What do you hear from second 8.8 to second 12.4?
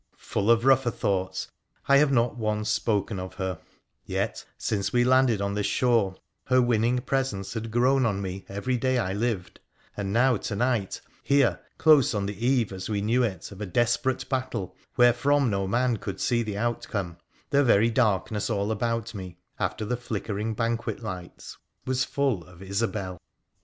I lived, and now to night, here, close on